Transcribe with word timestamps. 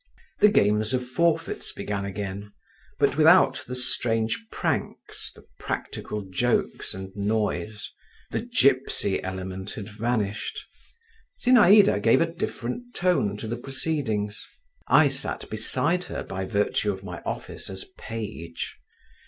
The 0.39 0.47
games 0.49 0.95
of 0.95 1.07
forfeits 1.07 1.71
began 1.71 2.05
again, 2.05 2.51
but 2.97 3.17
without 3.17 3.63
the 3.67 3.75
strange 3.75 4.47
pranks, 4.51 5.31
the 5.35 5.45
practical 5.59 6.23
jokes 6.23 6.95
and 6.95 7.15
noise—the 7.15 8.49
gipsy 8.59 9.21
element 9.21 9.73
had 9.73 9.89
vanished. 9.89 10.59
Zinaïda 11.45 12.01
gave 12.01 12.19
a 12.19 12.25
different 12.33 12.95
tone 12.95 13.37
to 13.37 13.47
the 13.47 13.57
proceedings. 13.57 14.43
I 14.87 15.07
sat 15.07 15.47
beside 15.51 16.05
her 16.05 16.23
by 16.23 16.45
virtue 16.45 16.91
of 16.91 17.03
my 17.03 17.21
office 17.21 17.69
as 17.69 17.85
page. 17.99 18.77